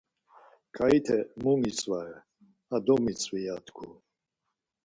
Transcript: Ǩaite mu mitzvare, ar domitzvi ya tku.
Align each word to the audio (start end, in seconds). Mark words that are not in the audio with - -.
Ǩaite 0.75 1.17
mu 1.43 1.51
mitzvare, 1.61 2.17
ar 2.73 2.81
domitzvi 2.85 3.39
ya 3.47 3.55
tku. 3.65 3.87